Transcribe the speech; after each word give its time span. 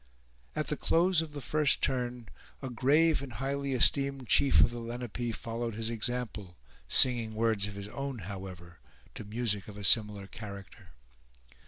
At 0.55 0.65
the 0.69 0.75
close 0.77 1.21
of 1.21 1.33
the 1.33 1.41
first 1.41 1.79
turn, 1.83 2.27
a 2.59 2.71
grave 2.71 3.21
and 3.21 3.33
highly 3.33 3.73
esteemed 3.73 4.27
chief 4.27 4.59
of 4.61 4.71
the 4.71 4.79
Lenape 4.79 5.35
followed 5.35 5.75
his 5.75 5.91
example, 5.91 6.57
singing 6.87 7.35
words 7.35 7.67
of 7.67 7.75
his 7.75 7.87
own, 7.89 8.17
however, 8.25 8.79
to 9.13 9.23
music 9.23 9.67
of 9.67 9.77
a 9.77 9.83
similar 9.83 10.25
character. 10.25 10.93